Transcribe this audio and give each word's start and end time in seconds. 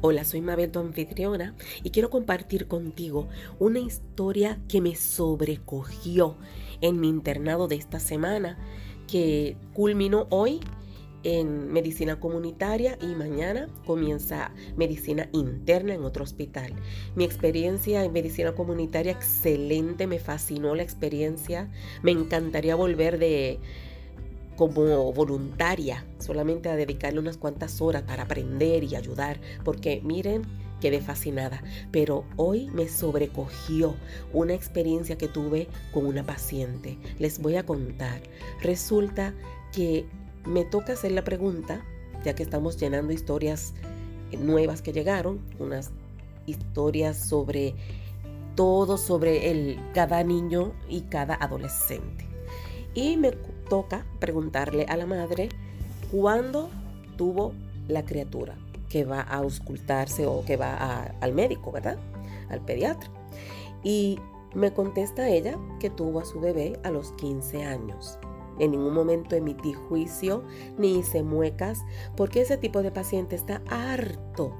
Hola, 0.00 0.22
soy 0.22 0.40
Mabel, 0.42 0.70
tu 0.70 0.78
anfitriona, 0.78 1.56
y 1.82 1.90
quiero 1.90 2.08
compartir 2.08 2.68
contigo 2.68 3.26
una 3.58 3.80
historia 3.80 4.60
que 4.68 4.80
me 4.80 4.94
sobrecogió 4.94 6.36
en 6.80 7.00
mi 7.00 7.08
internado 7.08 7.66
de 7.66 7.74
esta 7.74 7.98
semana, 7.98 8.56
que 9.08 9.56
culminó 9.74 10.28
hoy 10.30 10.60
en 11.24 11.72
medicina 11.72 12.20
comunitaria 12.20 12.96
y 13.02 13.06
mañana 13.06 13.68
comienza 13.86 14.52
medicina 14.76 15.28
interna 15.32 15.94
en 15.94 16.04
otro 16.04 16.22
hospital. 16.22 16.74
Mi 17.16 17.24
experiencia 17.24 18.04
en 18.04 18.12
medicina 18.12 18.54
comunitaria 18.54 19.10
excelente, 19.10 20.06
me 20.06 20.20
fascinó 20.20 20.76
la 20.76 20.84
experiencia, 20.84 21.72
me 22.04 22.12
encantaría 22.12 22.76
volver 22.76 23.18
de 23.18 23.58
como 24.58 25.12
voluntaria, 25.12 26.04
solamente 26.18 26.68
a 26.68 26.74
dedicarle 26.74 27.20
unas 27.20 27.36
cuantas 27.36 27.80
horas 27.80 28.02
para 28.02 28.24
aprender 28.24 28.82
y 28.82 28.96
ayudar, 28.96 29.40
porque 29.64 30.00
miren, 30.02 30.42
quedé 30.80 31.00
fascinada, 31.00 31.62
pero 31.92 32.24
hoy 32.34 32.66
me 32.74 32.88
sobrecogió 32.88 33.94
una 34.32 34.54
experiencia 34.54 35.16
que 35.16 35.28
tuve 35.28 35.68
con 35.94 36.06
una 36.06 36.24
paciente. 36.24 36.98
Les 37.20 37.38
voy 37.38 37.54
a 37.54 37.64
contar. 37.64 38.20
Resulta 38.60 39.32
que 39.72 40.06
me 40.44 40.64
toca 40.64 40.94
hacer 40.94 41.12
la 41.12 41.22
pregunta, 41.22 41.84
ya 42.24 42.34
que 42.34 42.42
estamos 42.42 42.76
llenando 42.78 43.12
historias 43.12 43.74
nuevas 44.36 44.82
que 44.82 44.92
llegaron, 44.92 45.38
unas 45.60 45.92
historias 46.46 47.16
sobre 47.16 47.74
todo 48.56 48.98
sobre 48.98 49.52
el, 49.52 49.78
cada 49.94 50.24
niño 50.24 50.72
y 50.88 51.02
cada 51.02 51.34
adolescente. 51.36 52.26
Y 52.94 53.16
me 53.16 53.32
toca 53.68 54.04
preguntarle 54.18 54.84
a 54.88 54.96
la 54.96 55.06
madre 55.06 55.48
cuándo 56.10 56.70
tuvo 57.16 57.52
la 57.88 58.04
criatura 58.04 58.56
que 58.88 59.04
va 59.04 59.20
a 59.20 59.36
auscultarse 59.38 60.26
o 60.26 60.44
que 60.44 60.56
va 60.56 61.04
al 61.20 61.34
médico, 61.34 61.72
¿verdad? 61.72 61.98
Al 62.48 62.60
pediatra. 62.60 63.10
Y 63.82 64.18
me 64.54 64.72
contesta 64.72 65.28
ella 65.28 65.58
que 65.78 65.90
tuvo 65.90 66.20
a 66.20 66.24
su 66.24 66.40
bebé 66.40 66.78
a 66.82 66.90
los 66.90 67.12
15 67.12 67.64
años. 67.64 68.18
En 68.58 68.72
ningún 68.72 68.94
momento 68.94 69.36
emití 69.36 69.72
juicio 69.72 70.42
ni 70.78 70.98
hice 70.98 71.22
muecas 71.22 71.84
porque 72.16 72.40
ese 72.40 72.56
tipo 72.56 72.82
de 72.82 72.90
paciente 72.90 73.36
está 73.36 73.62
harto 73.68 74.52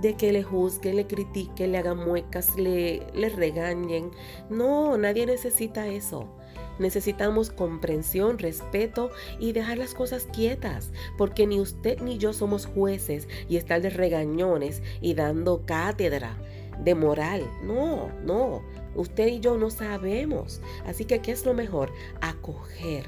de 0.00 0.14
que 0.14 0.32
le 0.32 0.42
juzguen, 0.42 0.96
le 0.96 1.06
critiquen, 1.06 1.72
le 1.72 1.78
hagan 1.78 1.98
muecas, 1.98 2.56
le, 2.56 3.06
le 3.12 3.28
regañen. 3.28 4.10
No, 4.50 4.96
nadie 4.98 5.26
necesita 5.26 5.86
eso. 5.86 6.28
Necesitamos 6.78 7.50
comprensión, 7.50 8.38
respeto 8.38 9.10
y 9.38 9.52
dejar 9.52 9.78
las 9.78 9.94
cosas 9.94 10.26
quietas, 10.32 10.90
porque 11.16 11.46
ni 11.46 11.60
usted 11.60 12.00
ni 12.00 12.18
yo 12.18 12.32
somos 12.32 12.66
jueces 12.66 13.28
y 13.48 13.56
estar 13.56 13.80
de 13.80 13.90
regañones 13.90 14.82
y 15.00 15.14
dando 15.14 15.64
cátedra 15.66 16.36
de 16.82 16.94
moral. 16.94 17.48
No, 17.62 18.10
no, 18.24 18.62
usted 18.94 19.28
y 19.28 19.40
yo 19.40 19.56
no 19.56 19.70
sabemos. 19.70 20.60
Así 20.84 21.04
que, 21.04 21.20
¿qué 21.20 21.32
es 21.32 21.46
lo 21.46 21.54
mejor? 21.54 21.92
Acoger. 22.20 23.06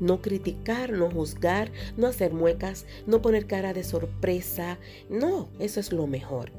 No 0.00 0.20
criticar, 0.20 0.90
no 0.92 1.10
juzgar, 1.10 1.70
no 1.96 2.08
hacer 2.08 2.32
muecas, 2.32 2.86
no 3.06 3.22
poner 3.22 3.46
cara 3.46 3.72
de 3.72 3.84
sorpresa. 3.84 4.78
No, 5.08 5.48
eso 5.58 5.78
es 5.78 5.92
lo 5.92 6.06
mejor. 6.06 6.50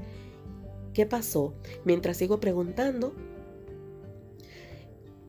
¿Qué 0.93 1.05
pasó? 1.05 1.53
Mientras 1.83 2.17
sigo 2.17 2.39
preguntando, 2.39 3.13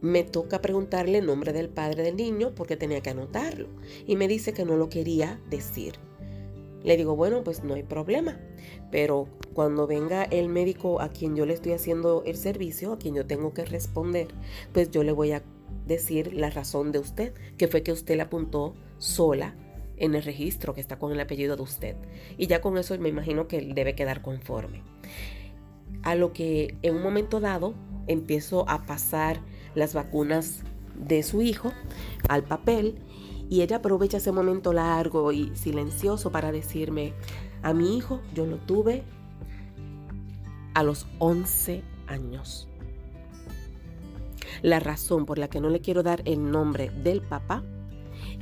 me 0.05 0.23
toca 0.23 0.61
preguntarle 0.61 1.17
el 1.17 1.27
nombre 1.27 1.55
del 1.55 1.71
padre 1.71 2.03
del 2.03 2.17
niño 2.17 2.55
porque 2.55 2.77
tenía 2.77 3.01
que 3.01 3.09
anotarlo. 3.09 3.69
Y 4.07 4.17
me 4.17 4.29
dice 4.29 4.53
que 4.53 4.67
no 4.67 4.77
lo 4.77 4.91
quería 4.91 5.41
decir. 5.49 5.95
Le 6.83 6.99
digo, 6.99 7.17
bueno, 7.17 7.43
pues 7.43 7.65
no 7.65 7.73
hay 7.73 7.85
problema. 7.85 8.39
Pero 8.91 9.29
cuando 9.55 9.87
venga 9.87 10.25
el 10.25 10.51
médico 10.51 11.01
a 11.01 11.09
quien 11.09 11.35
yo 11.37 11.47
le 11.47 11.55
estoy 11.55 11.73
haciendo 11.73 12.23
el 12.27 12.37
servicio, 12.37 12.93
a 12.93 12.99
quien 12.99 13.15
yo 13.15 13.25
tengo 13.25 13.55
que 13.55 13.65
responder, 13.65 14.29
pues 14.75 14.91
yo 14.91 15.03
le 15.05 15.13
voy 15.13 15.33
a 15.33 15.43
decir 15.87 16.35
la 16.35 16.51
razón 16.51 16.93
de 16.93 16.99
usted, 16.99 17.33
que 17.57 17.67
fue 17.67 17.83
que 17.83 17.93
usted 17.93 18.17
le 18.17 18.23
apuntó 18.23 18.75
sola 18.99 19.57
en 19.97 20.15
el 20.15 20.23
registro 20.23 20.75
que 20.75 20.83
está 20.83 20.99
con 20.99 21.13
el 21.13 21.21
apellido 21.21 21.57
de 21.57 21.63
usted. 21.63 21.97
Y 22.37 22.47
ya 22.47 22.61
con 22.61 22.77
eso 22.77 22.99
me 22.99 23.09
imagino 23.09 23.49
que 23.49 23.57
él 23.57 23.75
debe 23.75 23.95
quedar 23.95 24.21
conforme. 24.21 24.83
A 26.03 26.15
lo 26.15 26.35
que 26.35 26.77
en 26.83 26.95
un 26.95 27.03
momento 27.03 27.41
dado 27.41 27.73
empiezo 28.07 28.69
a 28.69 28.85
pasar 28.85 29.41
las 29.75 29.95
vacunas 29.95 30.61
de 30.95 31.23
su 31.23 31.43
hijo 31.43 31.73
al 32.29 32.45
papel 32.45 32.99
y 33.51 33.63
ella 33.63 33.77
aprovecha 33.77 34.19
ese 34.19 34.33
momento 34.33 34.73
largo 34.73 35.33
y 35.33 35.55
silencioso 35.55 36.31
para 36.33 36.53
decirme, 36.53 37.13
a 37.63 37.73
mi 37.75 37.97
hijo 37.97 38.21
yo 38.35 38.47
lo 38.47 38.57
tuve 38.59 39.03
a 40.75 40.83
los 40.83 41.07
11 41.19 41.83
años. 42.07 42.69
La 44.63 44.81
razón 44.81 45.27
por 45.27 45.39
la 45.39 45.49
que 45.49 45.61
no 45.61 45.69
le 45.69 45.81
quiero 45.81 46.03
dar 46.03 46.23
el 46.25 46.51
nombre 46.51 46.91
del 46.91 47.21
papá 47.21 47.63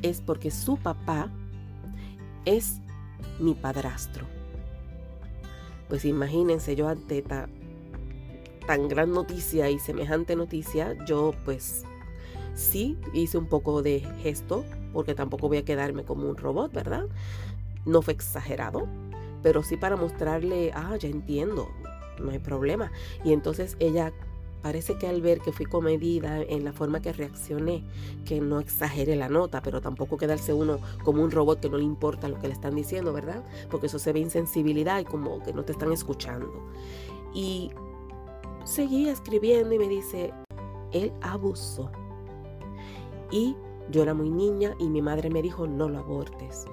es 0.02 0.20
porque 0.20 0.50
su 0.50 0.76
papá 0.76 1.30
es 2.44 2.80
mi 3.38 3.54
padrastro. 3.54 4.26
Pues 5.88 6.04
imagínense 6.04 6.76
yo 6.76 6.88
ante 6.88 7.22
tan 8.66 8.88
gran 8.88 9.12
noticia 9.12 9.70
y 9.70 9.78
semejante 9.78 10.36
noticia, 10.36 10.96
yo 11.06 11.34
pues 11.44 11.84
sí 12.54 12.98
hice 13.12 13.38
un 13.38 13.46
poco 13.46 13.82
de 13.82 14.00
gesto, 14.22 14.64
porque 14.92 15.14
tampoco 15.14 15.48
voy 15.48 15.58
a 15.58 15.64
quedarme 15.64 16.04
como 16.04 16.28
un 16.28 16.36
robot, 16.36 16.72
¿verdad? 16.72 17.06
No 17.84 18.02
fue 18.02 18.14
exagerado, 18.14 18.86
pero 19.42 19.62
sí 19.62 19.76
para 19.76 19.96
mostrarle, 19.96 20.72
ah, 20.74 20.96
ya 20.96 21.08
entiendo, 21.08 21.68
no 22.20 22.30
hay 22.30 22.38
problema. 22.38 22.92
Y 23.24 23.32
entonces 23.32 23.76
ella 23.80 24.12
parece 24.62 24.96
que 24.96 25.08
al 25.08 25.20
ver 25.20 25.40
que 25.40 25.52
fui 25.52 25.66
comedida 25.66 26.40
en 26.40 26.64
la 26.64 26.72
forma 26.72 27.02
que 27.02 27.12
reaccioné, 27.12 27.82
que 28.24 28.40
no 28.40 28.60
exagere 28.60 29.16
la 29.16 29.28
nota, 29.28 29.60
pero 29.60 29.80
tampoco 29.80 30.16
quedarse 30.16 30.52
uno 30.52 30.78
como 31.02 31.22
un 31.22 31.30
robot 31.30 31.60
que 31.60 31.68
no 31.68 31.78
le 31.78 31.84
importa 31.84 32.28
lo 32.28 32.38
que 32.38 32.46
le 32.46 32.54
están 32.54 32.76
diciendo, 32.76 33.12
¿verdad? 33.12 33.44
Porque 33.70 33.86
eso 33.86 33.98
se 33.98 34.12
ve 34.12 34.20
insensibilidad 34.20 35.00
y 35.00 35.04
como 35.04 35.42
que 35.42 35.52
no 35.52 35.64
te 35.64 35.72
están 35.72 35.92
escuchando. 35.92 36.70
Y 37.34 37.70
seguía 38.64 39.12
escribiendo 39.12 39.74
y 39.74 39.78
me 39.78 39.88
dice, 39.88 40.32
él 40.92 41.12
abusó. 41.20 41.90
Y 43.30 43.56
yo 43.90 44.02
era 44.02 44.14
muy 44.14 44.30
niña 44.30 44.74
y 44.78 44.88
mi 44.88 45.02
madre 45.02 45.30
me 45.30 45.42
dijo, 45.42 45.66
no 45.66 45.88
lo 45.88 45.98
abortes. 45.98 46.66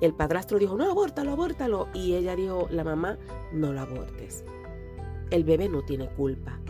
El 0.00 0.14
padrastro 0.14 0.58
dijo, 0.58 0.76
no, 0.76 0.90
abórtalo, 0.90 1.32
abórtalo. 1.32 1.88
Y 1.92 2.14
ella 2.14 2.36
dijo, 2.36 2.68
la 2.70 2.84
mamá, 2.84 3.18
no 3.52 3.72
lo 3.72 3.80
abortes. 3.80 4.44
El 5.30 5.44
bebé 5.44 5.68
no 5.68 5.82
tiene 5.82 6.08
culpa. 6.10 6.60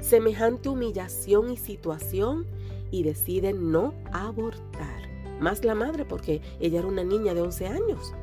Semejante 0.00 0.68
humillación 0.68 1.50
y 1.50 1.56
situación 1.56 2.46
y 2.90 3.02
deciden 3.02 3.72
no 3.72 3.94
abortar. 4.12 5.10
Más 5.40 5.64
la 5.64 5.74
madre 5.74 6.04
porque 6.04 6.40
ella 6.60 6.78
era 6.78 6.88
una 6.88 7.02
niña 7.02 7.34
de 7.34 7.42
11 7.42 7.66
años. 7.66 8.14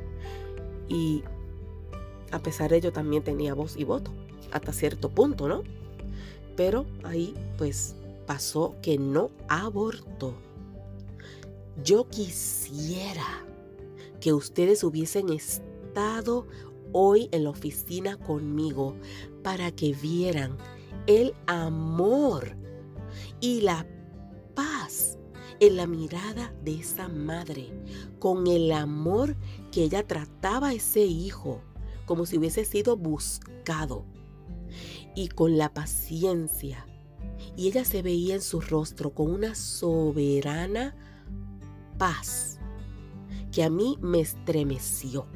Y 0.88 1.24
a 2.32 2.40
pesar 2.40 2.70
de 2.70 2.78
ello 2.78 2.94
también 2.94 3.24
tenía 3.24 3.54
voz 3.54 3.76
y 3.76 3.84
voto 3.84 4.12
hasta 4.52 4.74
cierto 4.74 5.10
punto, 5.10 5.48
¿no? 5.48 5.64
Pero 6.56 6.86
ahí 7.04 7.34
pues 7.58 7.96
pasó 8.26 8.76
que 8.82 8.98
no 8.98 9.32
abortó. 9.48 10.34
Yo 11.84 12.08
quisiera 12.10 13.46
que 14.20 14.34
ustedes 14.34 14.84
hubiesen 14.84 15.30
estado 15.30 16.46
hoy 16.92 17.30
en 17.32 17.46
la 17.46 17.52
oficina 17.52 18.18
conmigo 18.18 18.96
para 19.44 19.72
que 19.72 19.94
vieran 19.94 20.58
el 21.08 21.34
amor 21.48 22.56
y 23.40 23.62
la 23.62 23.88
paz 24.56 25.18
en 25.60 25.76
la 25.76 25.88
mirada 25.88 26.54
de 26.64 26.80
esa 26.80 27.08
madre, 27.08 27.68
con 28.20 28.48
el 28.48 28.72
amor 28.72 29.36
que 29.72 29.84
ella 29.84 30.06
trataba 30.06 30.70
a 30.70 30.74
ese 30.74 31.02
hijo, 31.02 31.62
como 32.06 32.26
si 32.26 32.38
hubiese 32.38 32.66
sido 32.66 32.96
buscado 32.96 34.06
y 35.16 35.30
con 35.30 35.58
la 35.58 35.74
paciencia. 35.74 36.86
Y 37.56 37.68
ella 37.68 37.86
se 37.86 38.02
veía 38.02 38.36
en 38.36 38.42
su 38.42 38.62
rostro 38.62 39.12
con 39.12 39.32
una 39.32 39.56
soberana 39.56 40.96
paz 41.98 42.60
que 43.52 43.64
a 43.64 43.70
mí 43.70 43.98
me 44.02 44.20
estremeció. 44.20 45.28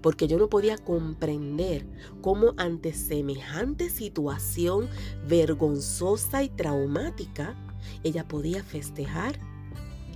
Porque 0.00 0.26
yo 0.26 0.38
no 0.38 0.48
podía 0.48 0.76
comprender 0.76 1.86
cómo 2.20 2.54
ante 2.56 2.92
semejante 2.92 3.88
situación 3.90 4.88
vergonzosa 5.26 6.42
y 6.42 6.48
traumática, 6.50 7.56
ella 8.02 8.26
podía 8.26 8.62
festejar 8.62 9.38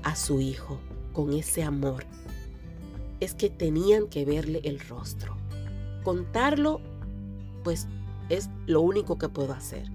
a 0.03 0.15
su 0.17 0.41
hijo 0.41 0.79
con 1.13 1.33
ese 1.33 1.63
amor. 1.63 2.05
Es 3.21 3.35
que 3.35 3.51
tenían 3.51 4.09
que 4.09 4.25
verle 4.25 4.61
el 4.65 4.81
rostro. 4.81 5.37
Contarlo, 6.05 6.81
pues 7.65 7.89
es 8.29 8.49
lo 8.67 8.81
único 8.81 9.19
que 9.19 9.29
puedo 9.29 9.53
hacer. 9.53 9.91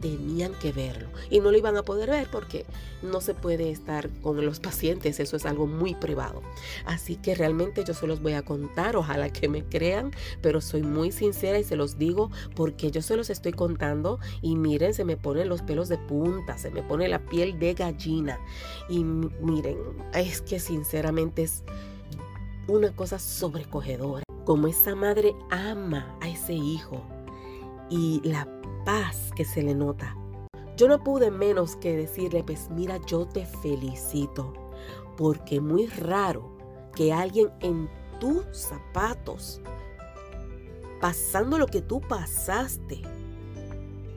tenían 0.00 0.52
que 0.54 0.72
verlo 0.72 1.08
y 1.30 1.40
no 1.40 1.50
lo 1.50 1.56
iban 1.56 1.76
a 1.76 1.82
poder 1.82 2.10
ver 2.10 2.28
porque 2.30 2.66
no 3.02 3.20
se 3.20 3.34
puede 3.34 3.70
estar 3.70 4.10
con 4.20 4.44
los 4.44 4.60
pacientes, 4.60 5.20
eso 5.20 5.36
es 5.36 5.46
algo 5.46 5.66
muy 5.66 5.94
privado. 5.94 6.42
Así 6.84 7.16
que 7.16 7.34
realmente 7.34 7.84
yo 7.84 7.94
se 7.94 8.06
los 8.06 8.20
voy 8.20 8.34
a 8.34 8.42
contar, 8.42 8.96
ojalá 8.96 9.30
que 9.30 9.48
me 9.48 9.64
crean, 9.64 10.12
pero 10.42 10.60
soy 10.60 10.82
muy 10.82 11.12
sincera 11.12 11.58
y 11.58 11.64
se 11.64 11.76
los 11.76 11.98
digo 11.98 12.30
porque 12.54 12.90
yo 12.90 13.02
se 13.02 13.16
los 13.16 13.30
estoy 13.30 13.52
contando 13.52 14.18
y 14.42 14.56
miren, 14.56 14.94
se 14.94 15.04
me 15.04 15.16
ponen 15.16 15.48
los 15.48 15.62
pelos 15.62 15.88
de 15.88 15.98
punta, 15.98 16.58
se 16.58 16.70
me 16.70 16.82
pone 16.82 17.08
la 17.08 17.24
piel 17.24 17.58
de 17.58 17.74
gallina 17.74 18.38
y 18.88 19.02
miren, 19.04 19.78
es 20.14 20.42
que 20.42 20.60
sinceramente 20.60 21.44
es 21.44 21.64
una 22.68 22.94
cosa 22.94 23.18
sobrecogedora. 23.18 24.22
Como 24.44 24.68
esa 24.68 24.94
madre 24.94 25.34
ama 25.50 26.16
a 26.20 26.28
ese 26.28 26.52
hijo 26.52 27.02
y 27.90 28.20
la 28.24 28.48
paz 28.84 29.30
que 29.34 29.44
se 29.44 29.62
le 29.62 29.74
nota. 29.74 30.16
Yo 30.76 30.88
no 30.88 31.02
pude 31.02 31.30
menos 31.30 31.76
que 31.76 31.96
decirle, 31.96 32.42
pues 32.44 32.68
mira, 32.70 33.00
yo 33.06 33.26
te 33.26 33.46
felicito, 33.46 34.52
porque 35.16 35.60
muy 35.60 35.86
raro 35.86 36.56
que 36.94 37.12
alguien 37.12 37.50
en 37.60 37.88
tus 38.20 38.44
zapatos, 38.52 39.60
pasando 41.00 41.58
lo 41.58 41.66
que 41.66 41.80
tú 41.80 42.00
pasaste, 42.00 43.02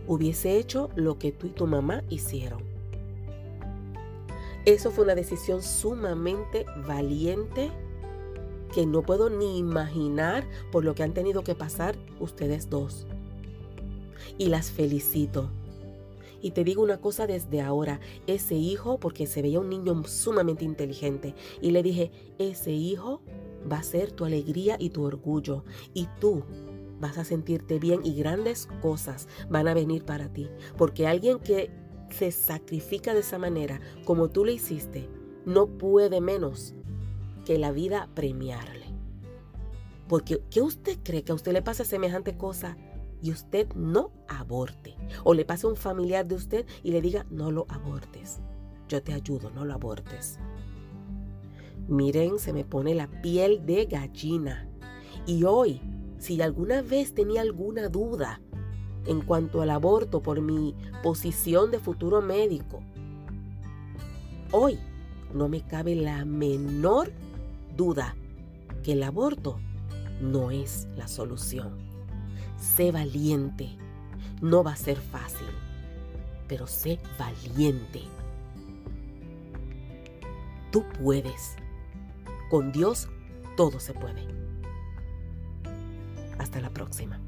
hubiese 0.07 0.57
hecho 0.57 0.89
lo 0.95 1.17
que 1.17 1.31
tú 1.31 1.47
y 1.47 1.51
tu 1.51 1.65
mamá 1.65 2.03
hicieron. 2.09 2.61
Eso 4.65 4.91
fue 4.91 5.05
una 5.05 5.15
decisión 5.15 5.63
sumamente 5.63 6.65
valiente 6.85 7.71
que 8.73 8.85
no 8.85 9.01
puedo 9.01 9.29
ni 9.29 9.57
imaginar 9.57 10.45
por 10.71 10.83
lo 10.83 10.93
que 10.93 11.03
han 11.03 11.13
tenido 11.13 11.43
que 11.43 11.55
pasar 11.55 11.97
ustedes 12.19 12.69
dos 12.69 13.07
y 14.37 14.47
las 14.47 14.71
felicito. 14.71 15.49
Y 16.41 16.51
te 16.51 16.63
digo 16.63 16.81
una 16.81 17.01
cosa 17.01 17.27
desde 17.27 17.61
ahora, 17.61 17.99
ese 18.27 18.55
hijo, 18.55 18.99
porque 18.99 19.27
se 19.27 19.41
veía 19.41 19.59
un 19.59 19.69
niño 19.69 20.03
sumamente 20.05 20.63
inteligente, 20.63 21.35
y 21.61 21.71
le 21.71 21.83
dije, 21.83 22.11
ese 22.37 22.71
hijo 22.71 23.21
va 23.69 23.79
a 23.79 23.83
ser 23.83 24.11
tu 24.11 24.25
alegría 24.25 24.77
y 24.79 24.89
tu 24.89 25.03
orgullo, 25.03 25.65
y 25.93 26.07
tú 26.21 26.43
vas 26.99 27.17
a 27.17 27.25
sentirte 27.25 27.79
bien 27.79 28.01
y 28.03 28.13
grandes 28.15 28.67
cosas 28.81 29.27
van 29.49 29.67
a 29.67 29.73
venir 29.73 30.03
para 30.03 30.31
ti, 30.31 30.49
porque 30.77 31.07
alguien 31.07 31.39
que 31.39 31.71
se 32.09 32.31
sacrifica 32.31 33.13
de 33.13 33.19
esa 33.19 33.37
manera, 33.37 33.79
como 34.05 34.29
tú 34.29 34.45
le 34.45 34.53
hiciste, 34.53 35.09
no 35.45 35.67
puede 35.67 36.21
menos 36.21 36.73
que 37.45 37.57
la 37.57 37.71
vida 37.71 38.09
premiarle. 38.13 38.85
Porque, 40.07 40.41
¿qué 40.49 40.61
usted 40.61 40.97
cree 41.03 41.23
que 41.23 41.31
a 41.31 41.35
usted 41.35 41.53
le 41.53 41.61
pasa 41.61 41.85
semejante 41.85 42.35
cosa? 42.35 42.77
Y 43.21 43.31
usted 43.31 43.67
no 43.75 44.11
aborte. 44.27 44.95
O 45.23 45.33
le 45.33 45.45
pase 45.45 45.67
a 45.67 45.69
un 45.69 45.75
familiar 45.75 46.27
de 46.27 46.35
usted 46.35 46.65
y 46.83 46.91
le 46.91 47.01
diga, 47.01 47.25
no 47.29 47.51
lo 47.51 47.65
abortes. 47.69 48.39
Yo 48.87 49.03
te 49.03 49.13
ayudo, 49.13 49.51
no 49.51 49.65
lo 49.65 49.73
abortes. 49.73 50.39
Miren, 51.87 52.39
se 52.39 52.53
me 52.53 52.65
pone 52.65 52.95
la 52.95 53.07
piel 53.21 53.65
de 53.65 53.85
gallina. 53.85 54.69
Y 55.25 55.43
hoy, 55.43 55.81
si 56.17 56.41
alguna 56.41 56.81
vez 56.81 57.13
tenía 57.13 57.41
alguna 57.41 57.89
duda 57.89 58.41
en 59.05 59.21
cuanto 59.21 59.61
al 59.61 59.69
aborto 59.69 60.21
por 60.21 60.41
mi 60.41 60.75
posición 61.03 61.71
de 61.71 61.79
futuro 61.79 62.21
médico, 62.21 62.81
hoy 64.51 64.79
no 65.33 65.49
me 65.49 65.61
cabe 65.61 65.95
la 65.95 66.25
menor 66.25 67.11
duda 67.75 68.15
que 68.83 68.93
el 68.93 69.03
aborto 69.03 69.59
no 70.21 70.51
es 70.51 70.87
la 70.95 71.07
solución. 71.07 71.88
Sé 72.59 72.91
valiente. 72.91 73.77
No 74.41 74.63
va 74.63 74.73
a 74.73 74.75
ser 74.75 74.97
fácil, 74.97 75.47
pero 76.47 76.67
sé 76.67 76.99
valiente. 77.17 78.01
Tú 80.71 80.85
puedes. 81.01 81.55
Con 82.49 82.71
Dios 82.71 83.09
todo 83.57 83.79
se 83.79 83.93
puede. 83.93 84.27
Hasta 86.37 86.61
la 86.61 86.69
próxima. 86.69 87.19